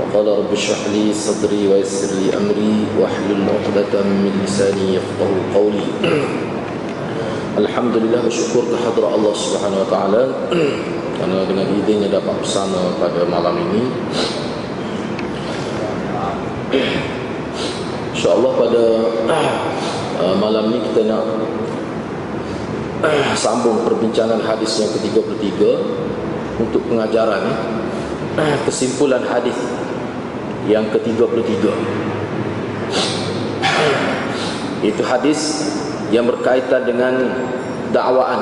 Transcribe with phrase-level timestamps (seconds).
[0.00, 5.86] وقال رب اشرح لي صدري ويسر لي أمري واحلل عقدة من لساني يفقه قولي
[7.56, 10.22] Alhamdulillah bersyukur kehadrat Allah Subhanahu Wa Taala
[11.16, 13.82] kerana dengan idenya dapat bersama pada malam ini.
[18.12, 18.82] InsyaAllah pada
[20.20, 21.24] uh, malam ini kita nak
[23.00, 25.56] uh, sambung perbincangan hadis yang ke-33
[26.60, 27.40] untuk pengajaran
[28.36, 29.56] uh, kesimpulan hadis
[30.66, 31.64] yang ke-33.
[34.86, 35.40] Itu hadis
[36.14, 37.14] yang berkaitan dengan
[37.90, 38.40] dakwaan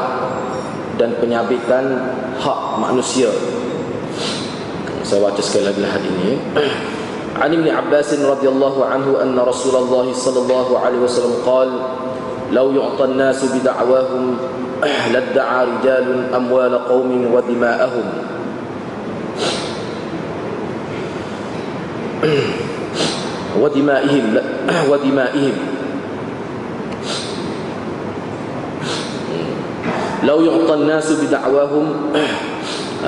[1.01, 1.85] dan penyabitan
[2.41, 3.31] hak manusia.
[5.05, 6.35] Saya baca sekali lagi hadis ini.
[7.35, 11.69] عن ابن عباس رضي الله عنه أن رسول الله صلى الله عليه وسلم قال
[12.55, 14.25] لو يعطى الناس بدعواهم
[15.13, 18.07] لادعى رجال أموال قوم ودماءهم
[23.62, 24.38] ودمائهم
[24.92, 25.56] ودمائهم.
[30.28, 31.94] لو يعطى الناس بدعواهم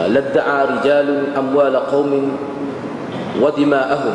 [0.08, 2.38] لادعى رجال أموال قوم
[3.42, 4.14] ودماءهم.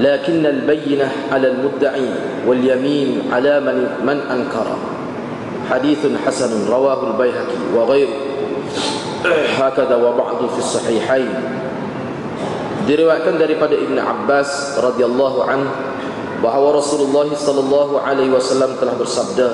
[0.00, 2.08] لكن البينة على المدعي
[2.46, 4.66] واليمين على من, من أنكر.
[5.70, 8.16] حديث حسن رواه البيهقي وغيره.
[9.58, 11.28] هكذا وبعض في الصحيحين.
[12.86, 15.60] Diriwayatkan daripada Ibn Abbas radhiyallahu an
[16.42, 19.48] bahawa Rasulullah sallallahu alaihi wasallam telah bersabda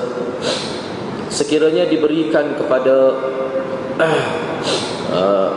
[1.29, 2.95] sekiranya diberikan kepada
[4.01, 4.21] uh,
[5.13, 5.51] uh,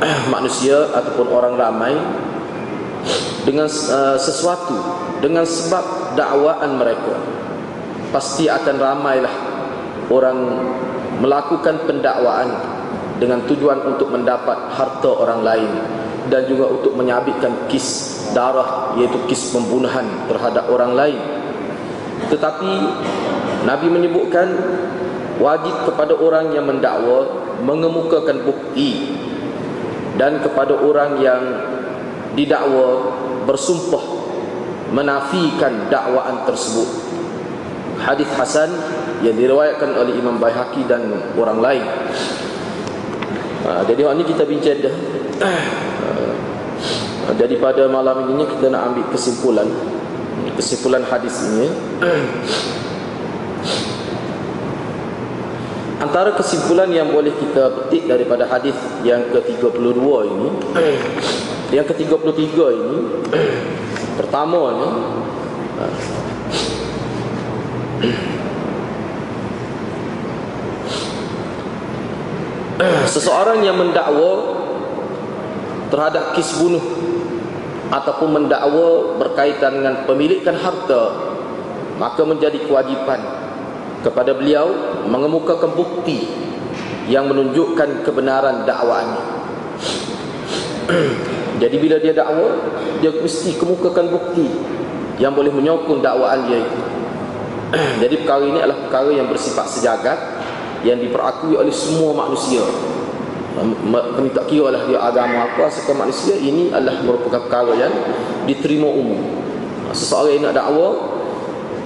[0.34, 1.94] manusia ataupun orang ramai
[3.42, 4.78] dengan uh, sesuatu
[5.18, 7.18] dengan sebab dakwaan mereka
[8.14, 9.34] pasti akan ramailah
[10.10, 10.38] orang
[11.18, 12.48] melakukan pendakwaan
[13.18, 15.70] dengan tujuan untuk mendapat harta orang lain
[16.30, 21.20] dan juga untuk menyabitkan kis darah iaitu kis pembunuhan terhadap orang lain.
[22.30, 22.72] Tetapi
[23.66, 24.48] Nabi menyebutkan
[25.42, 29.18] wajib kepada orang yang mendakwa mengemukakan bukti
[30.16, 31.42] dan kepada orang yang
[32.38, 34.04] didakwa bersumpah
[34.94, 36.88] menafikan dakwaan tersebut.
[38.00, 38.70] Hadis hasan
[39.20, 41.04] yang diriwayatkan oleh Imam Baihaqi dan
[41.36, 41.84] orang lain.
[43.60, 44.94] Ha, jadi hari ini kita bincang dah
[47.36, 49.68] daripada malam ini kita nak ambil kesimpulan.
[50.56, 51.68] Kesimpulan hadis ini.
[56.00, 58.74] Antara kesimpulan yang boleh kita petik daripada hadis
[59.04, 60.00] yang ke-32
[60.32, 60.48] ini.
[61.70, 62.98] Yang ke-33 ini.
[64.18, 64.90] Pertamanya
[73.06, 74.56] seseorang yang mendakwa
[75.90, 76.80] terhadap kes bunuh
[77.90, 81.30] ataupun mendakwa berkaitan dengan pemilikan harta
[81.98, 83.20] maka menjadi kewajipan
[84.00, 84.72] kepada beliau
[85.04, 86.24] mengemukakan bukti
[87.10, 89.24] yang menunjukkan kebenaran dakwaannya.
[91.60, 92.56] Jadi bila dia dakwa
[93.04, 94.48] dia mesti kemukakan bukti
[95.20, 96.80] yang boleh menyokong dakwaan dia itu.
[98.06, 100.18] Jadi perkara ini adalah perkara yang bersifat sejagat
[100.80, 102.64] yang diperakui oleh semua manusia
[103.58, 107.92] kami tak kira lah dia agama apa asalkan manusia ini adalah merupakan perkara yang
[108.46, 109.18] diterima umum.
[109.90, 110.88] Seseorang yang nak dakwa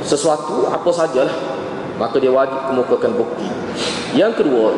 [0.04, 1.36] sesuatu apa sajalah
[1.96, 3.48] maka dia wajib kemukakan bukti.
[4.12, 4.68] Yang kedua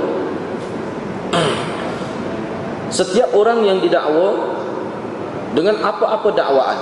[3.03, 4.57] setiap orang yang didakwa
[5.59, 6.79] dengan apa-apa dakwaan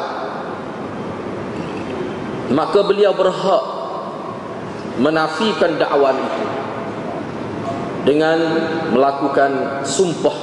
[2.53, 3.65] maka beliau berhak
[5.01, 6.64] menafikan dakwaan itu
[8.05, 8.37] dengan
[8.93, 10.37] melakukan sumpah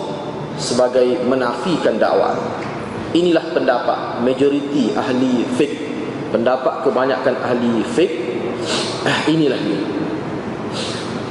[0.58, 2.38] sebagai menafikan dakwaan.
[3.12, 5.78] Inilah pendapat majoriti ahli fiqh.
[6.32, 8.14] Pendapat kebanyakan ahli fiqh
[9.06, 9.82] eh, inilah dia.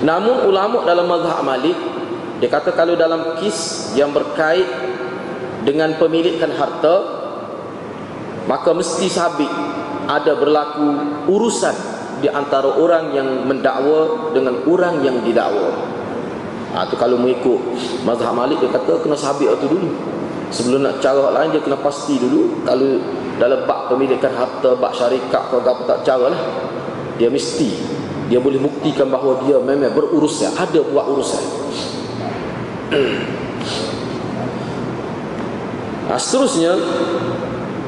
[0.00, 1.76] Namun ulama dalam mazhab Malik
[2.40, 4.64] dia kata kalau dalam kis yang berkait
[5.60, 7.20] dengan pemilikan harta
[8.48, 9.52] maka mesti sabit
[10.08, 10.88] ada berlaku
[11.28, 11.76] urusan
[12.24, 15.99] di antara orang yang mendakwa dengan orang yang didakwa.
[16.70, 17.58] Ha, tu kalau mengikut
[18.06, 19.90] mazhab Malik dia kata kena sabit itu dulu.
[20.50, 22.98] Sebelum nak cara lain dia kena pasti dulu kalau
[23.42, 26.42] dalam bab pemilikan harta, bab syarikat kau apa tak cara lah.
[27.18, 27.74] Dia mesti
[28.30, 31.44] dia boleh buktikan bahawa dia memang berurusan, ada buat urusan.
[36.06, 36.78] Nah, seterusnya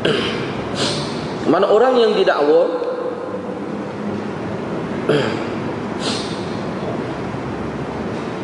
[1.55, 2.67] mana orang yang didakwa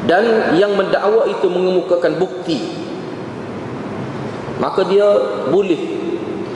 [0.08, 2.64] dan yang mendakwa itu mengemukakan bukti.
[4.56, 5.05] Maka dia
[5.52, 5.78] boleh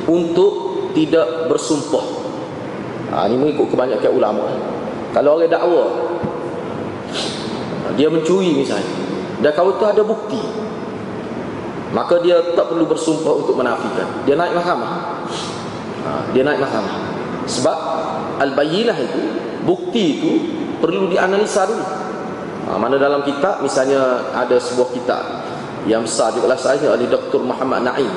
[0.08, 0.52] untuk
[0.96, 2.24] tidak bersumpah.
[3.12, 4.48] Ha, ini mengikut kebanyakan ulama.
[5.12, 5.84] Kalau orang dakwa
[7.92, 8.88] dia mencuri misalnya
[9.44, 10.40] dan kalau itu ada bukti
[11.92, 14.08] maka dia tak perlu bersumpah untuk menafikan.
[14.24, 15.20] Dia naik mahkamah.
[16.08, 16.96] Ha, dia naik mahkamah.
[17.44, 17.78] Sebab
[18.40, 19.20] al-bayyinah itu
[19.68, 20.30] bukti itu
[20.80, 21.84] perlu dianalisa dulu
[22.66, 25.22] ha, mana dalam kitab misalnya ada sebuah kitab
[25.88, 27.42] yang besar juga lah saya oleh Dr.
[27.42, 28.10] Muhammad Naim.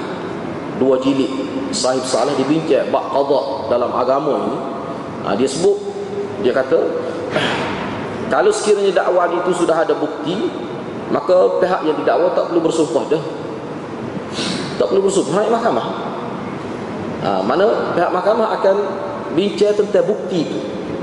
[0.76, 1.32] Dua jilid
[1.72, 4.58] sahib salah dibincang bab qada dalam agama ini
[5.24, 5.78] ha, dia sebut
[6.44, 6.76] dia kata
[8.34, 10.52] kalau sekiranya dakwah itu sudah ada bukti
[11.10, 13.24] maka pihak yang didakwa tak perlu bersumpah dah.
[14.76, 15.88] Tak perlu bersumpah naik mahkamah.
[17.24, 18.76] Ha, mana pihak mahkamah akan
[19.34, 20.60] bincang tentang bukti itu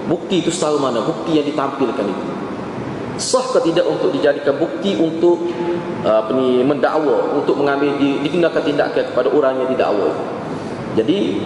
[0.07, 1.01] bukti itu setahu mana?
[1.03, 2.25] Bukti yang ditampilkan itu
[3.21, 5.49] sah ke tidak untuk dijadikan bukti untuk
[6.05, 10.11] uh, apa ni mendakwa untuk mengambil di, digunakan tindakan kepada orang yang didakwa?
[10.97, 11.41] Jadi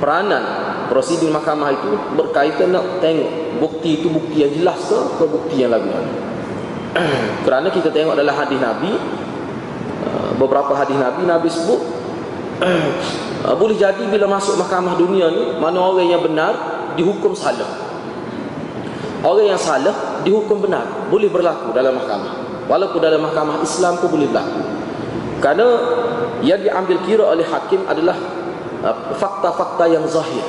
[0.00, 0.42] peranan
[0.88, 5.72] prosedur mahkamah itu berkaitan nak tengok bukti itu bukti yang jelas ke ke bukti yang
[5.72, 5.88] lagu?
[7.46, 8.92] Kerana kita tengok dalam hadis Nabi
[10.04, 11.80] uh, beberapa hadis Nabi Nabi sebut
[13.46, 16.52] uh, boleh jadi bila masuk mahkamah dunia ni mana orang yang benar
[16.96, 17.68] dihukum salah.
[19.20, 22.66] Orang yang salah dihukum benar Boleh berlaku dalam mahkamah.
[22.70, 24.60] Walaupun dalam mahkamah Islam pun boleh berlaku.
[25.40, 25.66] Kerana
[26.44, 28.16] yang diambil kira oleh hakim adalah
[28.84, 30.44] uh, Fakta-fakta yang zahir.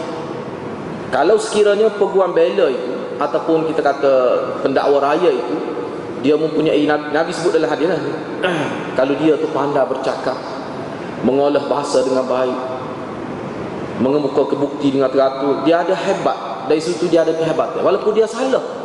[1.11, 4.13] Kalau sekiranya peguam bela itu Ataupun kita kata
[4.63, 5.55] pendakwa raya itu
[6.23, 7.99] Dia mempunyai Nabi, Nabi sebut dalam hadiah
[8.97, 10.39] Kalau dia tu pandai bercakap
[11.27, 12.55] Mengolah bahasa dengan baik
[13.99, 16.51] Mengemuka kebukti dengan teratur Dia ada hebat.
[16.71, 18.80] Dari situ dia ada kehebatan walaupun dia salah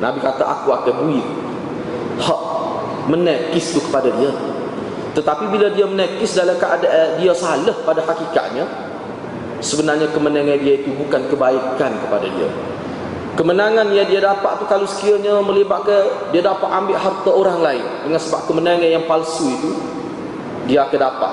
[0.00, 1.20] Nabi kata aku akan bui
[2.20, 2.42] hak
[3.10, 4.30] menekis tu kepada dia
[5.12, 8.64] tetapi bila dia menekis dalam keadaan dia salah pada hakikatnya
[9.60, 12.48] sebenarnya kemenangan dia itu bukan kebaikan kepada dia
[13.36, 18.20] kemenangan yang dia dapat tu kalau sekiranya melibatkan dia dapat ambil harta orang lain dengan
[18.20, 19.70] sebab kemenangan yang palsu itu
[20.66, 21.32] dia akan dapat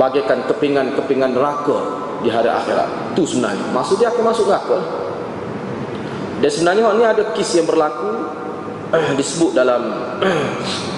[0.00, 1.78] bagaikan kepingan-kepingan neraka
[2.24, 3.12] di hari akhirat.
[3.12, 3.66] Itu sebenarnya.
[3.74, 4.78] Maksud dia akan masuk neraka.
[6.42, 8.10] Dan sebenarnya ini ada kis yang berlaku
[8.90, 9.94] eh, disebut dalam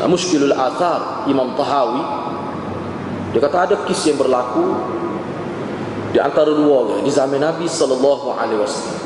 [0.00, 2.00] eh, Mushkilul Athar Imam Tahawi.
[3.37, 4.73] Dia kata ada kis yang berlaku
[6.17, 9.05] di antara dua di zaman Nabi sallallahu alaihi wasallam.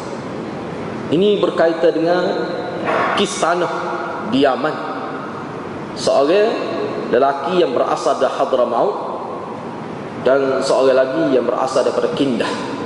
[1.10, 2.22] Ini berkaitan dengan
[3.18, 3.72] kis tanah
[4.30, 4.76] di Yaman.
[5.98, 6.54] Seorang
[7.10, 8.94] lelaki yang berasal dari Hadramaut
[10.22, 12.77] dan seorang lagi yang berasal daripada Kindah.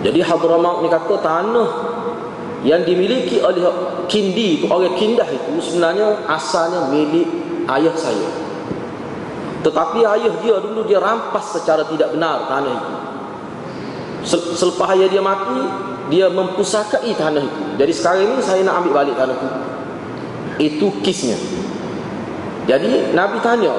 [0.00, 1.68] Jadi Hadramaut ni kata tanah
[2.64, 3.64] yang dimiliki oleh
[4.08, 7.28] Kindi itu orang Kindah itu sebenarnya asalnya milik
[7.68, 8.28] ayah saya.
[9.60, 12.92] Tetapi ayah dia dulu dia rampas secara tidak benar tanah itu.
[14.56, 15.60] Selepas ayah dia mati,
[16.08, 17.60] dia mempusakai tanah itu.
[17.76, 19.48] Jadi sekarang ini saya nak ambil balik tanah itu.
[20.60, 21.36] Itu kisnya.
[22.68, 23.72] Jadi Nabi tanya,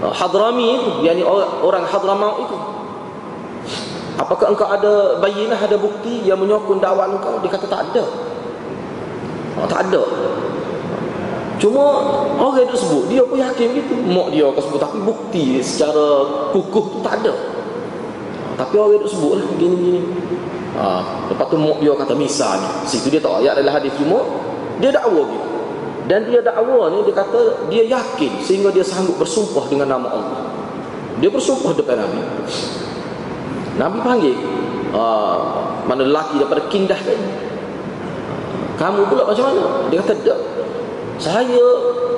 [0.00, 1.24] Hadrami itu yakni
[1.64, 2.56] orang Hadramaut itu
[4.16, 7.40] apakah engkau ada bayinah ada bukti yang menyokong dakwah engkau?
[7.44, 8.04] Dia kata tak ada.
[9.56, 10.02] Oh, tak ada.
[11.56, 11.84] Cuma
[12.36, 13.94] orang itu sebut dia pun yakin gitu.
[14.04, 17.32] Mak dia akan sebut tapi bukti secara kukuh tu tak ada.
[18.56, 20.00] Tapi orang itu sebut lah gini gini.
[20.76, 21.00] Ha,
[21.32, 24.20] lepas tu mak dia kata misalnya situ dia tahu ayat adalah hadis cuma
[24.76, 25.48] dia dakwa gitu.
[26.06, 27.40] Dan dia dakwa ni dia kata
[27.72, 30.40] dia yakin sehingga dia sanggup bersumpah dengan nama Allah.
[31.16, 32.20] Dia bersumpah depan Nabi.
[33.76, 34.36] Nabi panggil
[34.96, 35.38] uh,
[35.84, 37.26] mana lelaki daripada kindah tadi.
[38.76, 39.88] Kamu pula macam mana?
[39.88, 40.40] Dia kata tak.
[41.16, 41.64] Saya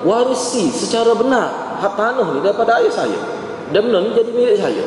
[0.02, 3.18] warisi secara benar hak tanah ni daripada ayah saya.
[3.70, 4.84] Dan benar ni jadi milik saya.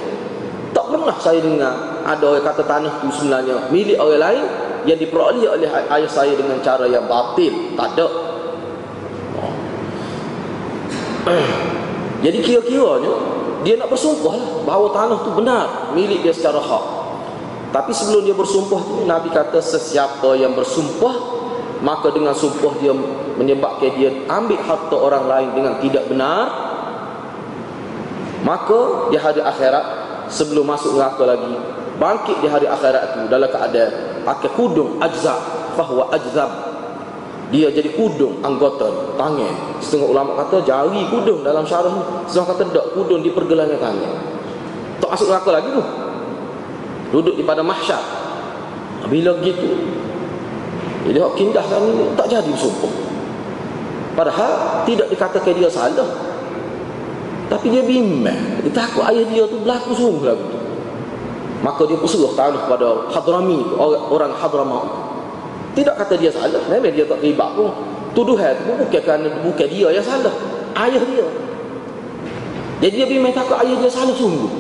[0.72, 4.46] Tak pernah saya dengar ada orang kata tanah tu sebenarnya milik orang lain
[4.84, 7.76] yang diperoleh oleh ayah saya dengan cara yang batil.
[7.76, 8.08] Tak ada.
[12.26, 16.86] Jadi kira-kiranya dia nak bersumpah lah bahawa tanah tu benar milik dia secara hak.
[17.72, 21.42] Tapi sebelum dia bersumpah tu Nabi kata sesiapa yang bersumpah
[21.82, 22.94] maka dengan sumpah dia
[23.38, 26.46] menyebabkan dia ambil harta orang lain dengan tidak benar
[28.46, 29.86] maka di hari akhirat
[30.30, 31.54] sebelum masuk neraka lagi
[31.98, 33.92] bangkit di hari akhirat itu dalam keadaan
[34.26, 35.34] pakai kudung ajza
[35.74, 36.71] fahuwa ajzab
[37.52, 39.84] dia jadi kudung anggota tangan.
[39.84, 44.14] Setengah ulama kata jari kudung dalam syarah setengah kata tak kudung di pergelangan tangan.
[45.04, 45.84] Tak masuk neraka lagi tu.
[47.12, 48.00] Duduk di pada mahsyar.
[49.12, 49.68] Bila gitu
[51.02, 51.84] jadi hak kindah kan
[52.16, 52.94] tak jadi bersumpah.
[54.14, 56.08] Padahal tidak dikatakan dia salah.
[57.52, 58.64] Tapi dia bimbang.
[58.64, 60.60] Dia takut ayah dia tu berlaku sungguh lagu tu.
[61.62, 65.11] Maka dia pesuruh taruh pada hadrami orang, hadramaut
[65.72, 66.60] tidak kata dia salah.
[66.68, 67.72] Memang dia tak terlibat pun.
[68.12, 70.36] Tuduhan tu bukan kerana bukan dia yang salah.
[70.76, 71.28] Ayah dia.
[72.82, 74.52] Jadi dia bimbang takut ayah dia salah sungguh.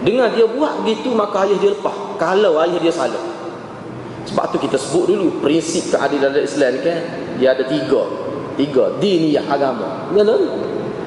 [0.00, 1.92] Dengan dia buat begitu maka ayah dia lepas.
[2.16, 3.20] Kalau ayah dia salah.
[4.24, 6.98] Sebab tu kita sebut dulu prinsip keadilan dalam Islam kan
[7.36, 8.02] dia ada tiga.
[8.56, 10.08] Tiga diniyah agama.
[10.16, 10.24] Ya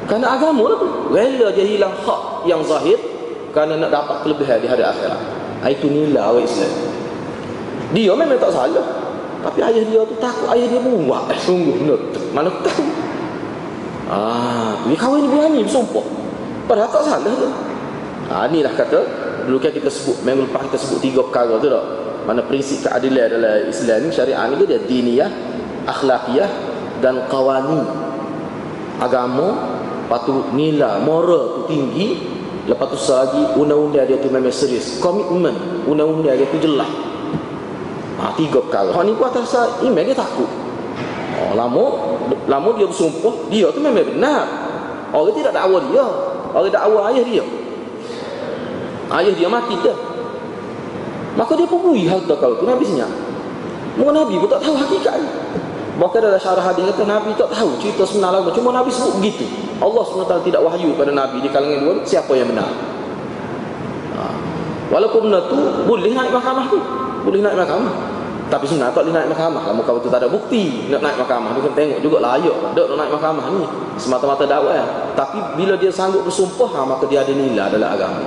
[0.07, 0.89] kerana agama lah tu.
[1.15, 2.99] Rela dia hilang hak yang zahir
[3.55, 5.21] kerana nak dapat kelebihan di hari akhirat.
[5.63, 6.71] Ha, itu nilai orang Islam.
[7.95, 9.02] Dia memang tak salah.
[9.43, 11.27] Tapi ayah dia tu takut ayah dia buat.
[11.29, 11.99] Eh, sungguh benar.
[12.31, 12.85] Mana tahu.
[14.07, 16.05] Ah, dia kahwin berani bersumpah.
[16.65, 17.49] Padahal tak salah tu.
[18.31, 18.99] Ah, inilah kata
[19.43, 21.85] dulu kan kita sebut minggu lepas kita sebut tiga perkara tu tak.
[22.23, 25.29] Mana prinsip keadilan dalam Islam ni syariat ni dia diniyah,
[25.91, 26.49] akhlakiyah
[27.03, 27.83] dan qawani.
[29.01, 32.21] Agama Lepas nilai moral tu tinggi
[32.69, 35.57] Lepas tu lagi undang-undang dia tu memang serius Komitmen
[35.89, 36.85] undang-undang dia tu jelas
[38.23, 39.51] ha, Tiga perkara Hak ni atas
[39.83, 40.47] iman dia takut
[41.43, 41.85] oh, Lama
[42.47, 44.47] Lama dia bersumpah Dia tu memang benar
[45.11, 46.05] Orang tidak dakwa dia
[46.55, 47.43] Orang dakwa ayah dia
[49.11, 49.97] Ayah dia mati dah
[51.35, 53.11] Maka dia pun bui harta kau tu Nabi senyap
[53.99, 55.19] Mungkin Nabi pun tak tahu hakikat
[55.93, 58.41] Bahkan dalam syarah hadis kata Nabi tak tahu cerita sebenar.
[58.49, 59.45] Cuma Nabi sebut begitu.
[59.77, 62.65] Allah SWT tidak wahyu pada Nabi di kalangan dua siapa yang benar.
[64.17, 64.23] Ha.
[64.89, 66.81] Walaupun benar tu boleh naik mahkamah tu.
[67.21, 67.93] Boleh naik mahkamah.
[68.51, 69.61] Tapi sebenarnya tak boleh naik mahkamah.
[69.71, 71.49] Lama kau tu tak ada bukti nak naik mahkamah.
[71.57, 72.55] Dia kan tengok juga layak.
[72.75, 73.63] Tak nak naik mahkamah ni.
[73.97, 74.85] Semata-mata dakwah.
[75.13, 78.21] Tapi bila dia sanggup bersumpah, ha, maka dia ada nilai dalam agama.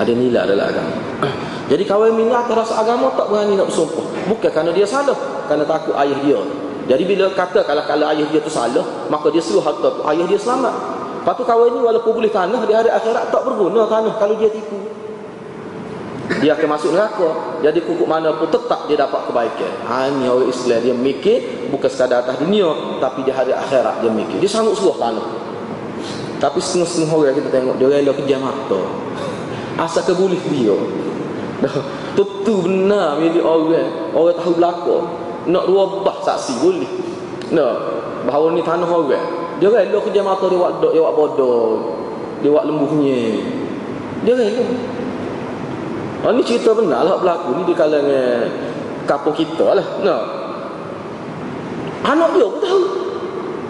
[0.00, 0.96] Ada nilai dalam agama.
[1.70, 4.06] Jadi kawan atas rasa agama tak berani nak bersumpah.
[4.28, 5.16] Bukan kerana dia salah
[5.46, 6.40] kerana takut ayah dia
[6.88, 10.38] jadi bila kata kalau kalau ayah dia tu salah maka dia suruh harta ayah dia
[10.40, 10.74] selamat
[11.22, 14.50] lepas tu kawan ni walaupun boleh tanah di hari akhirat tak berguna tanah kalau dia
[14.50, 14.80] tipu
[16.40, 17.58] dia akan masuk neraka.
[17.62, 19.72] Jadi kukuk mana pun tetap dia dapat kebaikan.
[19.86, 24.10] Ha, ni orang Islam dia mikir bukan sekadar atas dunia tapi di hari akhirat dia
[24.10, 24.38] mikir.
[24.38, 25.26] Dia sanggup suruh tanah.
[26.42, 28.82] Tapi setengah-setengah orang kita tengok dia rela kejam mata
[29.78, 30.76] asal keboleh dia.
[32.18, 34.12] Tentu benar milik orang.
[34.12, 35.04] Orang tahu belakang.
[35.46, 36.90] Nak dua bah saksi boleh.
[37.54, 37.74] Nak
[38.26, 39.58] bahawa ni tanah orang.
[39.62, 41.70] Dia rela kerja mata dia buat dia buat bodoh.
[42.42, 43.38] Dia buat lembuhnya.
[44.26, 44.62] Dia rela
[46.22, 48.46] Oh, ni cerita benar lah berlaku ni di kalangan
[49.10, 50.22] kapur kita lah nak
[52.06, 52.82] anak dia pun tahu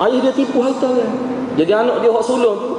[0.05, 1.11] ayah dia tipu harta kan
[1.57, 2.71] jadi anak dia buat sulung tu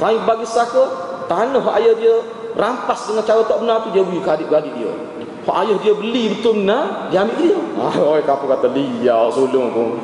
[0.00, 0.84] saya bagi saka
[1.28, 2.14] tanah ayah dia
[2.56, 4.92] rampas dengan cara tak benar tu dia beri ke adik-adik dia
[5.40, 7.56] Pak ayah dia beli betul benar, dia ambil dia.
[7.80, 9.96] Ah, oi kapu kata dia sulung pun.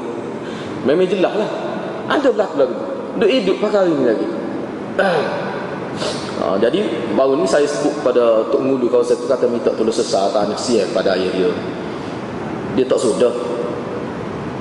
[0.88, 1.50] Memang jelas lah.
[2.08, 2.86] Ada berlaku lagu tu.
[3.20, 4.28] Duk hidup pakai ini lagi.
[6.46, 6.78] Ah, jadi
[7.18, 10.54] baru ni saya sebut pada Tok Ngulu kalau saya tu kata minta tolong sesat tanah
[10.54, 11.50] siap pada ayah dia.
[12.78, 13.34] Dia tak sudah.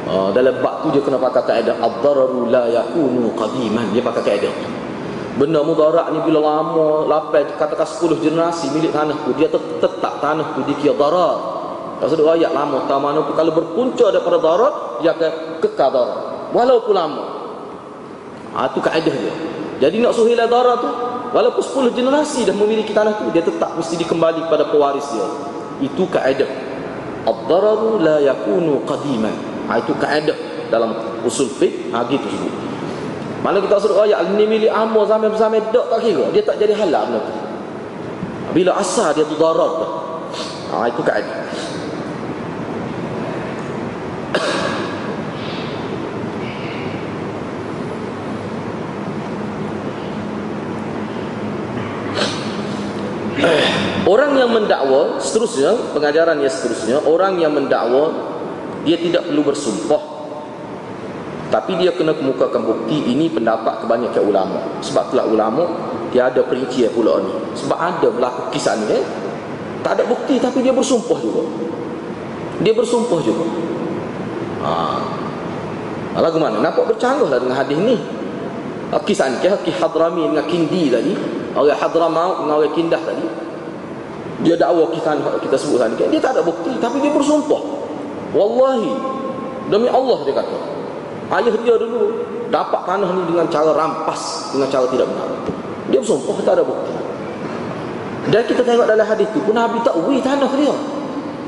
[0.10, 3.94] Ah, dalam bab tu dia kena pakai kaedah ad-dararu la yakunu qadiman.
[3.94, 4.54] Dia pakai kaedah.
[5.38, 10.58] Benda mudarat ni bila lama lapai katakan 10 generasi milik tanah tu dia tetap tanah
[10.58, 11.38] tu dikira darat.
[12.02, 14.74] Maksud ayat lama tu kalau berpunca daripada darat
[15.06, 16.20] dia akan kekal darat.
[16.50, 17.24] Walaupun lama.
[18.58, 19.34] Ha, itu kaedah dia.
[19.86, 20.92] Jadi nak suhilah darat tu
[21.36, 25.28] walaupun 10 generasi dah memiliki tanah tu dia tetap mesti dikembali kepada pewaris dia.
[25.84, 26.48] Itu kaedah.
[27.28, 29.36] Ad-dararu la yakunu qadiman.
[29.68, 30.96] Ha, itu kaedah dalam
[31.28, 31.92] usul fiqh.
[31.92, 32.54] Ha, gitu sebut.
[33.44, 36.26] Mana kita suruh ayat ni milik amur dok tak kira.
[36.32, 37.34] Dia tak jadi halal benda tu.
[38.56, 39.74] Bila asal dia tu darat.
[40.72, 41.44] Ha, itu keadaan.
[54.06, 58.14] Orang yang mendakwa seterusnya pengajaran yang seterusnya orang yang mendakwa
[58.86, 60.16] dia tidak perlu bersumpah
[61.50, 64.60] tapi dia kena kemukakan bukti ini pendapat kebanyakan ulama.
[64.86, 65.64] Sebab itulah ulama
[66.14, 67.34] dia ada perincian pula ni.
[67.58, 69.04] Sebab ada berlaku kisah ni eh.
[69.86, 71.46] Tak ada bukti tapi dia bersumpah juga.
[72.62, 73.46] Dia bersumpah juga.
[74.66, 74.72] Ha.
[76.18, 76.62] Lagu mana?
[76.62, 77.98] Nampak bercanggah lah dengan hadis ni.
[78.96, 81.14] Kisah ni, kisah Hadrami dengan Kindi tadi.
[81.56, 83.45] orang Hadramaut dengan orang Kindah tadi
[84.44, 85.96] dia dakwa kita kita sebut tadi.
[86.12, 87.62] Dia tak ada bukti tapi dia bersumpah.
[88.36, 88.92] Wallahi
[89.72, 90.58] demi Allah dia kata.
[91.32, 95.30] Ayah dia dulu dapat tanah ni dengan cara rampas dengan cara tidak benar.
[95.88, 96.92] Dia bersumpah tak ada bukti.
[98.26, 100.74] Dan kita tengok dalam hadis tu pun Nabi tak wui tanah dia.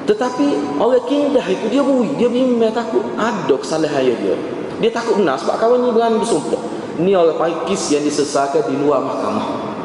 [0.07, 4.35] Tetapi orang Kindah itu dia bui dia bimbang takut ada kesalahan dia.
[4.79, 6.61] Dia takut benar sebab kawan ni berani bersumpah.
[7.03, 9.75] Ni orang panggil kis yang disesakan di luar mahkamah.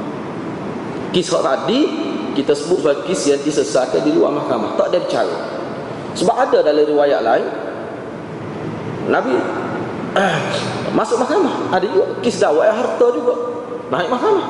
[1.13, 2.02] Kis tadi
[2.33, 4.75] kita sebut sebagai kis yang disesatkan di luar mahkamah.
[4.77, 5.37] Tak ada bicara.
[6.13, 7.47] Sebab ada dalam riwayat lain
[9.09, 9.37] Nabi
[10.17, 10.35] eh,
[10.99, 11.73] masuk mahkamah.
[11.73, 13.35] Ada juga kis dakwah harta juga.
[13.93, 14.47] Naik mahkamah.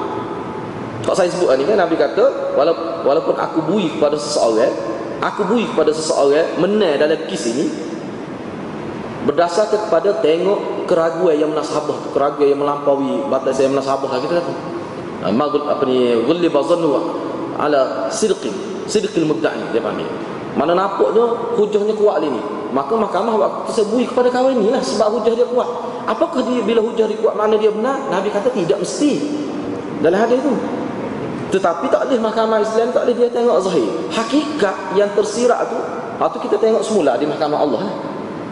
[1.03, 2.55] Kalau saya sebut ni kan Nabi kata
[3.03, 4.71] walaupun aku bui kepada seseorang,
[5.19, 7.67] aku bui kepada seseorang menang dalam kis ini
[9.23, 14.53] berdasarkan kepada tengok keraguan yang menasabah keraguan yang melampaui batas yang menasabah lah kita kata
[15.23, 17.22] apa ni ghuliba zannu
[17.59, 18.53] ala sidqi
[18.89, 20.09] sidqil mudda'i dia panggil.
[20.53, 22.41] Mana nampaknya hujahnya kuat ni.
[22.73, 25.69] Maka mahkamah waktu tersebut kepada kawan ni lah sebab hujah dia kuat.
[26.09, 28.09] Apakah dia bila hujah dia kuat mana dia benar?
[28.09, 29.21] Nabi kata tidak mesti.
[30.01, 30.53] Dalam hadis itu
[31.53, 33.89] tetapi tak boleh mahkamah Islam tak boleh dia tengok zahir.
[34.09, 35.79] Hakikat yang tersirat tu
[36.23, 37.95] itu kita tengok semula di mahkamah Allah lah.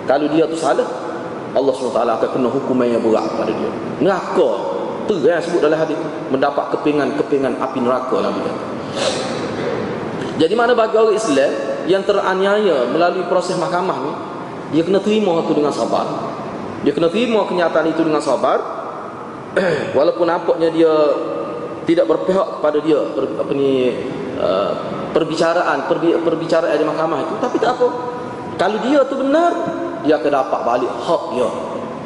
[0.04, 0.84] kalau dia tu salah
[1.54, 3.70] Allah SWT akan kena hukuman yang berat pada dia.
[4.04, 4.50] Neraka.
[5.08, 5.96] Tu yang sebut dalam hadis
[6.28, 8.62] mendapat kepingan-kepingan api neraka Nabi kata.
[10.40, 11.52] Jadi mana bagi orang Islam
[11.84, 14.12] yang teraniaya melalui proses mahkamah ni
[14.72, 16.06] dia kena terima itu dengan sabar.
[16.80, 18.56] Dia kena terima kenyataan itu dengan sabar
[19.98, 20.92] walaupun nampaknya dia
[21.84, 23.92] tidak berpihak kepada dia per, apa ni
[24.38, 24.72] uh,
[25.10, 27.88] perbicaraan perbi, perbicaraan di mahkamah itu tapi tak apa.
[28.56, 29.52] Kalau dia tu benar
[30.08, 31.48] dia akan dapat balik hak dia.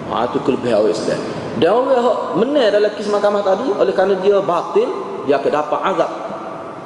[0.05, 1.21] Ha, itu kelebihan orang Islam.
[1.55, 4.88] Dan orang yang menang dalam kes mahkamah tadi oleh kerana dia batil
[5.25, 6.11] dia akan dapat azab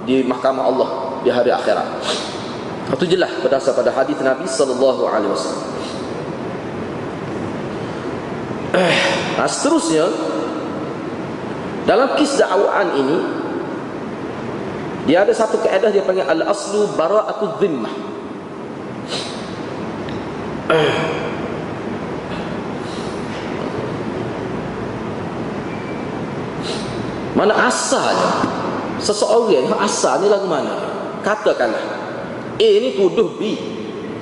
[0.04, 0.88] di mahkamah Allah
[1.24, 1.86] di hari akhirat.
[2.94, 5.66] Itu jelas berdasar pada hadis Nabi sallallahu alaihi wasallam.
[9.38, 10.06] Nah, seterusnya
[11.88, 13.18] dalam kes dakwaan ini
[15.08, 17.94] dia ada satu kaedah dia panggil al-aslu bara'atu dhimmah.
[27.32, 28.57] Mana asalnya
[28.98, 30.74] Seseorang asal ni lagu mana?
[31.22, 31.98] Katakanlah
[32.58, 33.54] A ni tuduh B.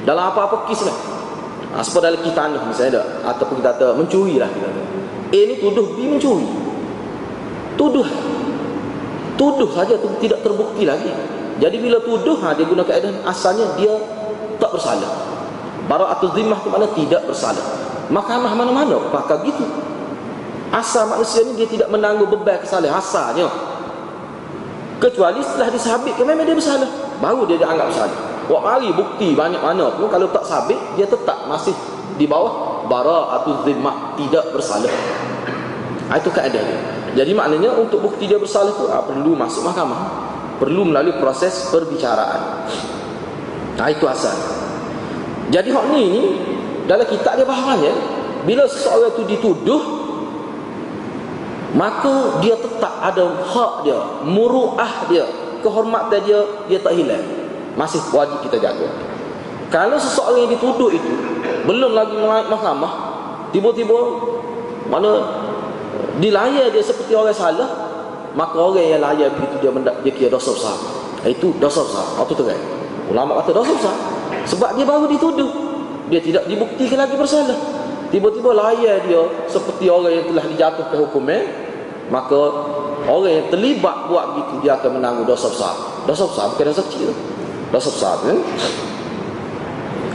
[0.05, 0.99] Dalam apa-apa kisah lah
[1.75, 4.69] ha, Sebab dalam kita ni misalnya ada Ataupun kita kata mencuri lah kita.
[5.33, 6.49] A ni tuduh B mencuri.
[7.81, 8.09] Tuduh.
[9.37, 11.11] Tuduh saja tu tidak terbukti lagi.
[11.57, 13.97] Jadi bila tuduh ha, Dia guna keadaan asalnya dia
[14.61, 15.11] Tak bersalah.
[15.87, 17.63] Barak atau zimah tu mana tidak bersalah.
[18.11, 19.67] Mahkamah mana-mana pakai gitu.
[20.75, 22.99] Asal manusia ni dia tidak menanggung beban kesalahan.
[22.99, 23.47] Asalnya.
[24.97, 26.89] Kecuali setelah disabitkan memang dia bersalah.
[27.21, 28.17] Baru dia dianggap bersalah.
[28.47, 31.75] Wak mari bukti banyak mana pun kalau tak sabit dia tetap masih
[32.17, 34.89] di bawah bara'atul zimmah tidak bersalah.
[36.07, 36.79] Ha, itu kaedah dia.
[37.17, 40.33] Jadi maknanya untuk bukti dia bersalah tu ha, perlu masuk mahkamah.
[40.57, 42.65] Perlu melalui proses perbicaraan.
[43.77, 44.33] Nah itu asal.
[45.53, 46.23] Jadi hak ni ni
[46.89, 47.93] dalam kitab dia bahagiannya
[48.49, 49.96] bila seseorang tu dituduh
[51.77, 55.29] maka dia tetap ada hak dia muruah dia
[55.61, 56.41] kehormatan dia
[56.73, 57.21] dia tak hilang.
[57.77, 58.89] Masih wajib kita jaga.
[59.69, 61.13] Kalau seseorang yang dituduh itu
[61.69, 62.93] belum lagi naik mahkamah
[63.53, 63.99] tiba-tiba
[64.89, 65.13] mana
[66.17, 67.69] dilayar dia seperti orang salah
[68.33, 70.77] maka orang yang layar begitu dia mendak dia kira dosa besar.
[71.29, 72.07] Itu dosa besar.
[72.25, 72.63] Itu terang.
[73.13, 73.97] Ulama kata dosa besar.
[74.49, 75.51] Sebab dia baru dituduh.
[76.09, 77.59] Dia tidak dibuktikan lagi bersalah.
[78.09, 81.66] Tiba-tiba layar dia seperti orang yang telah dijatuhkan hukumnya
[82.09, 82.39] maka
[83.07, 85.75] orang yang terlibat buat begitu dia akan menanggung dosa besar.
[86.07, 87.11] Dosa besar bukan dosa kecil.
[87.71, 88.39] Dosa besar kan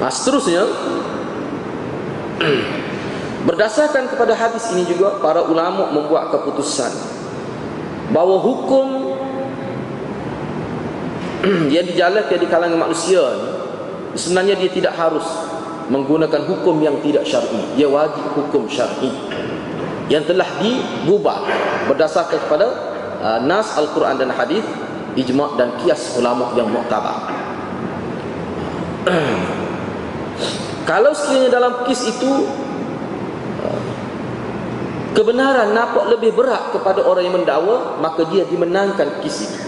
[0.02, 0.66] nah, seterusnya
[3.48, 6.90] berdasarkan kepada hadis ini juga para ulama membuat keputusan
[8.10, 8.88] bahawa hukum
[11.76, 13.22] yang dijalankan di kalangan manusia
[14.18, 15.24] sebenarnya dia tidak harus
[15.92, 17.76] menggunakan hukum yang tidak syar'i.
[17.76, 19.12] Dia wajib hukum syar'i
[20.12, 21.48] yang telah digubah
[21.88, 22.68] berdasarkan kepada
[23.24, 24.68] uh, nas al-Quran dan hadis
[25.16, 27.32] ijma' dan kias ulama yang muktabar
[30.92, 32.32] kalau sekiranya dalam kis itu
[33.64, 33.82] uh,
[35.16, 39.60] kebenaran nampak lebih berat kepada orang yang mendakwa maka dia dimenangkan kis itu.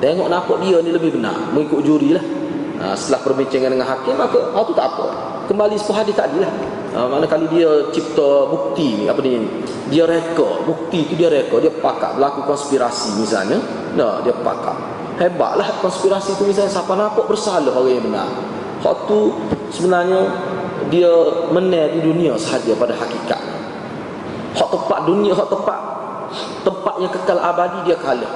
[0.00, 1.36] Tengok nampak dia ni lebih benar.
[1.52, 2.24] Mengikut juri lah
[2.80, 5.06] uh, setelah perbincangan dengan hakim maka oh, tu tak apa.
[5.48, 6.52] Kembali sepuh hadis tadi lah
[6.94, 9.46] uh, mana kali dia cipta bukti apa ni
[9.90, 13.58] dia reka bukti tu dia reka dia pakak berlaku konspirasi misalnya
[13.94, 14.76] nah dia pakak.
[15.20, 18.28] Hebatlah konspirasi tu misalnya siapa nampak bersalah orang yang benar.
[18.80, 19.36] Hak tu
[19.68, 20.24] sebenarnya
[20.88, 21.12] dia
[21.52, 23.40] menang di dunia sahaja pada hakikat.
[24.56, 25.80] Hak tepat dunia hak tepat
[26.64, 28.32] tempat yang kekal abadi dia kalah.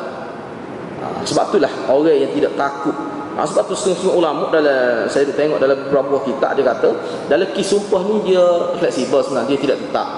[1.00, 2.96] Ha, sebab itulah orang yang tidak takut
[3.36, 6.90] ha, sebab tu setengah-setengah ulama dalam saya tengok dalam beberapa kitab dia kata
[7.26, 8.44] dalam kisah sumpah ni dia
[8.78, 10.08] fleksibel sebenarnya dia tidak tetap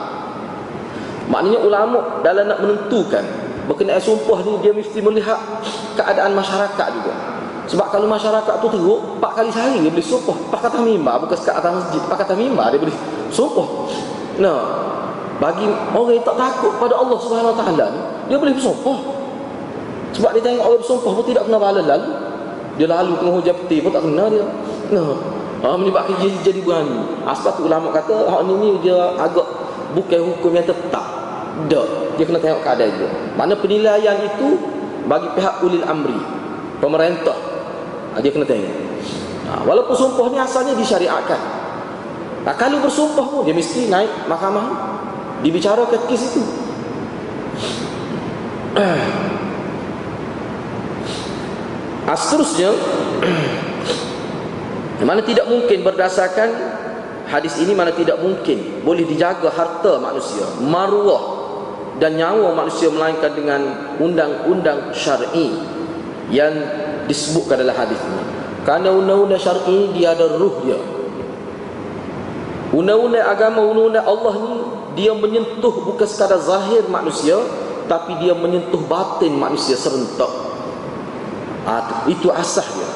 [1.26, 3.24] Maknanya ulama dalam nak menentukan
[3.66, 5.38] berkenaan sumpah ni dia mesti melihat
[5.98, 7.14] keadaan masyarakat juga.
[7.66, 10.36] Sebab kalau masyarakat tu teruk, empat kali sehari dia boleh sumpah.
[10.54, 11.98] Pak kata mimbar, bukan sekat atas masjid.
[12.06, 12.94] Pak kata mimbar, dia boleh
[13.34, 13.68] sumpah.
[14.38, 14.58] Nah,
[15.42, 18.00] bagi orang yang tak takut pada Allah Subhanahu Wa Taala ni,
[18.30, 18.98] dia boleh bersumpah.
[20.14, 22.10] Sebab dia tengok orang bersumpah pun tidak pernah bala lalu.
[22.76, 24.44] Dia lalu tengah hujan peti pun tak kena dia.
[24.92, 25.16] Nah,
[25.64, 27.24] ha, menyebabkan dia jadi berani.
[27.24, 29.48] Ha, sebab tu ulama kata, hak ni, ni dia agak
[29.96, 31.06] bukan hukum yang tetap tak.
[32.20, 33.08] Dia kena tengok keadaan dia.
[33.32, 34.60] Mana penilaian itu
[35.08, 36.20] bagi pihak ulil amri.
[36.78, 37.38] Pemerintah.
[38.12, 38.74] Ha, dia kena tengok.
[39.48, 41.40] Ha, walaupun sumpah ni asalnya disyariatkan.
[42.44, 44.94] Nah, kalau bersumpah pun dia mesti naik mahkamah.
[45.40, 46.42] Dibicarakan kes itu.
[52.06, 52.70] Ha, seterusnya
[55.08, 56.48] mana tidak mungkin berdasarkan
[57.26, 61.36] hadis ini mana tidak mungkin boleh dijaga harta manusia maruah
[61.96, 63.60] dan nyawa manusia melainkan dengan
[63.96, 65.56] undang-undang syar'i
[66.28, 66.52] yang
[67.08, 68.22] disebutkan dalam hadis ini.
[68.68, 70.76] Karena undang-undang syar'i dia ada ruh dia.
[72.76, 74.52] Undang-undang agama, undang-undang Allah ni
[75.00, 77.40] dia menyentuh bukan sekadar zahir manusia
[77.86, 80.28] tapi dia menyentuh batin manusia serentak.
[81.66, 82.88] Ha, itu asas dia.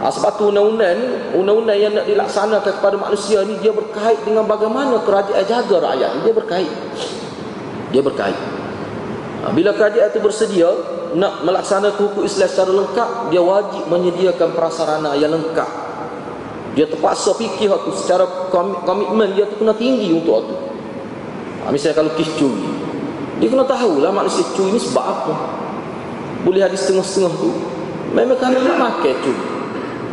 [0.00, 0.96] Ha, sebab tu undang-undang
[1.36, 6.10] undang-undang yang nak dilaksanakan kepada manusia ni dia berkait dengan bagaimana kerajaan jaga rakyat.
[6.24, 6.72] Dia berkait.
[7.92, 8.38] Dia berkait.
[9.44, 10.72] Ha, bila kerajaan itu bersedia
[11.12, 15.68] nak melaksanakan hukum Islam secara lengkap dia wajib menyediakan prasarana yang lengkap.
[16.72, 18.24] Dia terpaksa fikir waktu secara
[18.86, 20.56] komitmen dia tu kena tinggi untuk waktu
[21.64, 22.64] ha, misalnya kalau kis curi
[23.38, 25.34] dia kena tahulah manusia curi ni sebab apa.
[26.42, 27.50] Boleh ada setengah-setengah tu
[28.12, 29.58] memang kerana nak makan curi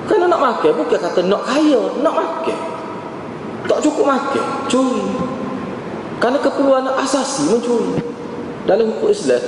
[0.06, 2.60] kerana nak makan bukan kata nak kaya nak makan.
[3.66, 5.06] Tak cukup makan curi.
[6.22, 8.00] Kerana keperluan asasi mencuri
[8.70, 9.42] dalam hukum Islam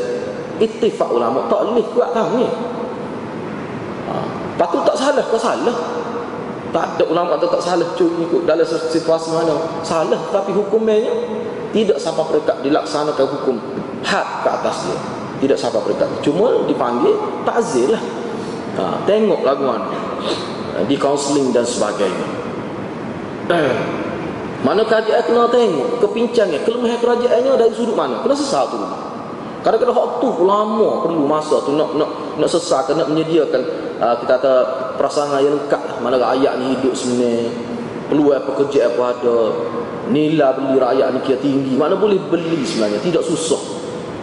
[0.58, 2.50] ittifaq ulama tak boleh kuat tahu ni.
[4.10, 4.14] Ha.
[4.58, 5.78] patut tak salah ke salah.
[6.68, 9.54] Tak ada ulama kata tak salah curi ikut dalam situasi mana.
[9.86, 10.98] Salah tapi hukumnya
[11.70, 13.62] tidak sampai peringkat dilaksanakan hukum
[14.02, 14.98] had ke atas dia.
[15.38, 16.10] Tidak sampai peringkat.
[16.26, 17.14] Cuma dipanggil
[17.46, 18.02] takzir lah
[18.78, 19.02] ha.
[19.10, 19.82] tengok laguan
[20.86, 22.28] di kaunseling dan sebagainya
[24.68, 28.20] mana kerajaan kena tengok kepincangnya, kelemahan kerajaannya dari sudut mana?
[28.20, 28.78] Kena sesat tu.
[29.64, 32.10] Kadang-kadang hak tu lama perlu masa tu nak nak
[32.40, 33.62] nak sesat nak menyediakan
[34.00, 34.54] uh, kita kata
[34.96, 35.98] perasaan yang lengkap lah.
[36.04, 37.52] Mana rakyat ni hidup sebenarnya
[38.08, 39.38] peluang pekerjaan apa ada
[40.08, 43.60] nilai beli rakyat ni kira tinggi mana boleh beli sebenarnya tidak susah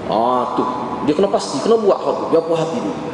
[0.08, 0.64] ah tu
[1.04, 3.13] dia kena pasti kena buat hal tu dia puas hati dulu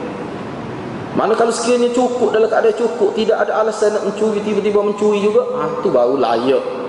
[1.14, 5.42] mana kalau sekiranya cukup dalam keadaan cukup tidak ada alasan nak mencuri tiba-tiba mencuri juga
[5.58, 6.80] ah tu baru layak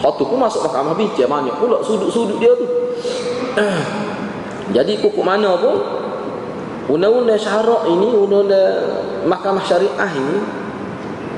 [0.00, 2.64] Hak tu pun masuk mahkamah bincang banyak pula sudut-sudut dia tu.
[4.76, 5.76] Jadi pokok mana pun
[6.88, 8.80] undang-undang syarak ini, undang-undang
[9.28, 10.40] mahkamah syariah ini,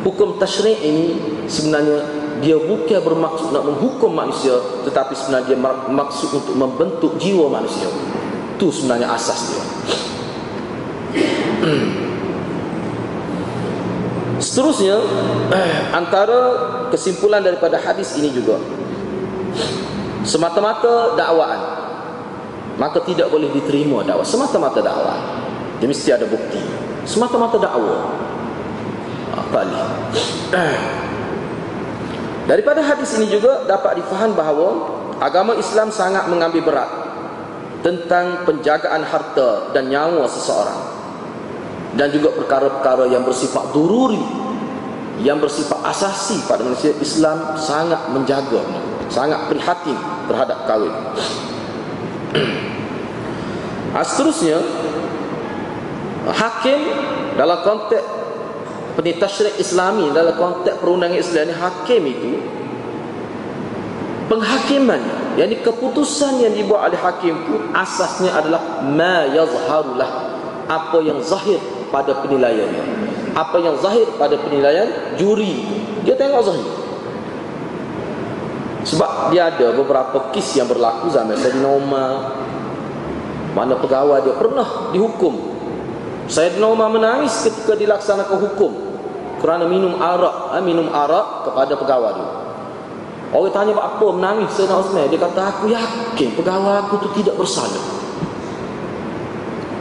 [0.07, 1.18] hukum tasyrik ini
[1.51, 2.07] sebenarnya
[2.38, 4.55] dia bukan bermaksud nak menghukum manusia
[4.87, 5.59] tetapi sebenarnya dia
[5.90, 7.90] maksud untuk membentuk jiwa manusia.
[8.55, 9.62] Itu sebenarnya asas dia.
[14.42, 14.98] Seterusnya
[15.98, 16.40] antara
[16.90, 18.59] kesimpulan daripada hadis ini juga.
[20.27, 21.61] Semata-mata dakwaan.
[22.79, 24.27] Maka tidak boleh diterima dakwah.
[24.27, 25.18] Semata-mata dakwah.
[25.79, 26.59] Dia mesti ada bukti.
[27.07, 28.33] Semata-mata dakwah.
[29.53, 29.77] Kali
[32.51, 34.68] daripada hadis ini juga dapat difaham bahawa
[35.20, 36.90] agama Islam sangat mengambil berat
[37.85, 40.81] tentang penjagaan harta dan nyawa seseorang
[41.96, 44.20] dan juga perkara-perkara yang bersifat dururi
[45.20, 48.64] yang bersifat asasi pada manusia Islam sangat menjaga
[49.12, 50.94] sangat prihatin terhadap kahwin.
[53.92, 54.57] Ah, seterusnya
[56.33, 56.81] hakim
[57.37, 58.00] dalam konteks
[58.96, 62.33] penitashrik islami dalam konteks perundangan Islam ini hakim itu
[64.33, 65.00] penghakiman
[65.37, 70.11] yang keputusan yang dibuat oleh hakim itu asasnya adalah ma yazharulah
[70.72, 71.61] apa yang zahir
[71.92, 72.85] pada penilaiannya.
[73.37, 75.68] Apa yang zahir pada penilaian juri.
[76.02, 76.68] Dia tengok zahir.
[78.83, 82.35] Sebab dia ada beberapa kes yang berlaku zaman Sayyidina Umar.
[83.52, 85.52] Mana pegawai dia pernah dihukum.
[86.26, 88.72] Sayyidina Umar menangis ketika dilaksanakan hukum.
[89.38, 92.31] Kerana minum arak eh, Minum arak kepada pegawai dia.
[93.33, 97.91] Orang tanya apa menangis Sayyidina Umar Dia kata aku yakin pegawai aku tu tidak bersalah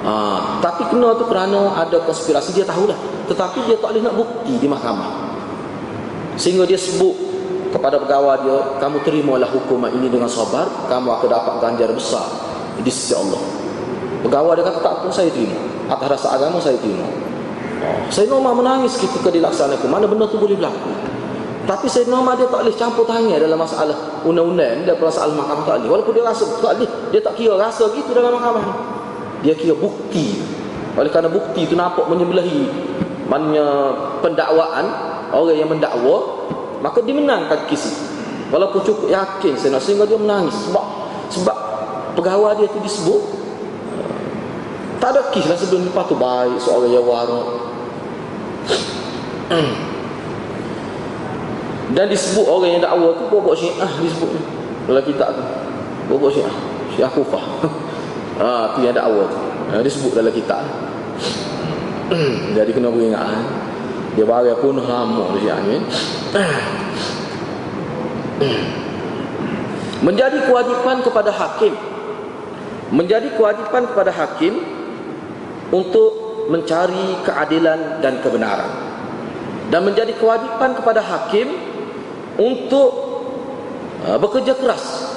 [0.05, 0.13] ha,
[0.61, 2.97] Tapi kena tu kerana ada konspirasi Dia tahulah.
[3.31, 5.31] Tetapi dia tak boleh nak bukti di mahkamah.
[6.35, 7.15] Sehingga dia sebut
[7.71, 10.67] kepada pegawai dia kamu terimalah hukuman ini dengan sabar.
[10.91, 12.27] Kamu akan dapat ganjar besar
[12.81, 13.39] di sisi Allah.
[14.27, 15.55] Pegawai dia kata tak pun saya terima.
[15.87, 17.07] Atas rasa agama saya terima.
[17.81, 19.87] Oh, saya normal menangis ketika dilaksanakan.
[19.87, 20.91] Mana benda tu boleh berlaku?
[21.63, 25.75] Tapi saya normal dia tak boleh campur tangan dalam masalah undang-undang dan masalah mahkamah tak
[25.79, 25.89] boleh.
[25.93, 28.90] Walaupun dia rasa tak boleh dia tak kira rasa gitu dalam mahkamah
[29.41, 30.37] dia kira bukti.
[30.95, 32.67] Oleh kerana bukti itu nampak menyebelahi
[33.31, 34.85] maknanya pendakwaan
[35.31, 36.43] orang yang mendakwa
[36.83, 38.11] maka dia menangkan kes
[38.51, 40.53] walaupun cukup yakin saya nak sehingga dia menangis.
[40.69, 40.85] Sebab
[41.31, 41.57] sebab
[42.19, 43.21] pegawai dia tu disebut
[45.01, 46.15] tak ada kes lah sebelum lepas tu.
[46.17, 47.47] Baik seorang yang warak
[51.97, 54.29] dan disebut orang yang dakwa tu bobok syiah disebut
[54.85, 55.43] dalam kitab tu.
[56.11, 56.53] Bobok syiah.
[56.91, 57.39] Syiah kufah
[58.41, 59.37] ha, tu yang dakwa tu.
[59.71, 60.65] Ha, disebut dalam kitab.
[62.57, 63.69] Jadi kena beringat
[64.11, 65.79] dia bagi pun lama dia ni
[70.07, 71.71] menjadi kewajipan kepada hakim.
[72.91, 74.59] Menjadi kewajipan kepada hakim
[75.71, 76.11] untuk
[76.51, 78.67] mencari keadilan dan kebenaran.
[79.71, 81.47] Dan menjadi kewajipan kepada hakim
[82.35, 82.91] untuk
[84.03, 85.10] uh, bekerja keras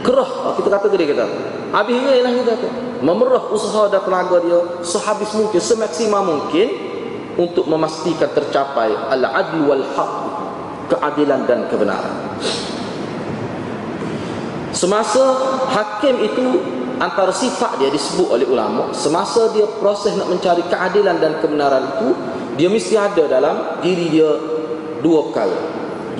[0.00, 1.24] kerah kita kata gede kita
[1.70, 2.54] habis ini lah kita
[3.00, 6.68] memerah usaha dan tenaga dia sehabis mungkin semaksimal mungkin
[7.40, 10.12] untuk memastikan tercapai al-adl wal haq
[10.90, 12.36] keadilan dan kebenaran.
[14.74, 15.22] Semasa
[15.70, 16.46] hakim itu
[17.00, 22.08] antara sifat dia disebut oleh ulama semasa dia proses nak mencari keadilan dan kebenaran itu
[22.60, 24.30] dia mesti ada dalam diri dia
[25.00, 25.58] dua perkara.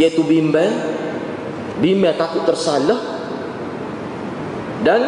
[0.00, 0.72] Iaitu bimbang
[1.82, 3.19] bimbang takut tersalah
[4.80, 5.00] dan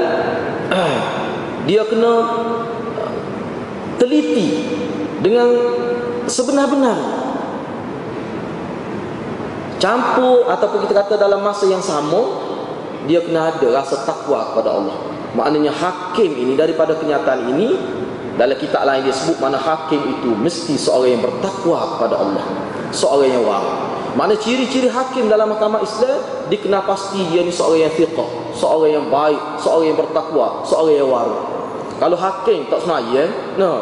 [1.69, 2.13] dia kena
[3.97, 4.67] teliti
[5.23, 5.49] dengan
[6.27, 6.99] sebenar-benar.
[9.83, 12.23] Campur ataupun kita kata dalam masa yang sama
[13.11, 14.97] dia kena ada rasa takwa kepada Allah.
[15.35, 17.75] Maknanya hakim ini daripada kenyataan ini
[18.39, 22.45] dalam kitab lain dia sebut mana hakim itu mesti seorang yang bertakwa kepada Allah.
[22.95, 27.94] Seorang yang wara mana ciri-ciri hakim dalam mahkamah Islam dikenal pasti dia ni seorang yang
[27.96, 28.18] fiqh
[28.53, 31.38] seorang yang baik seorang yang bertakwa seorang yang wara
[31.96, 33.81] kalau hakim tak semayang nah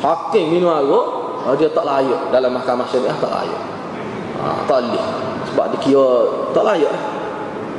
[0.00, 3.62] hakim minum arak uh, dia tak layak dalam mahkamah syariah tak layak.
[4.42, 5.06] Ha, tak boleh.
[5.50, 6.10] Sebab dia kira
[6.54, 6.94] tak layak.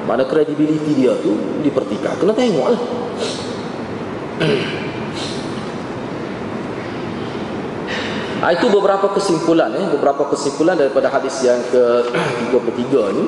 [0.03, 1.31] Mana kredibiliti dia tu
[1.63, 2.75] dipertikam kena tengok
[8.43, 11.83] ha, itu beberapa kesimpulan eh, beberapa kesimpulan daripada hadis yang ke
[12.51, 13.23] 33 ni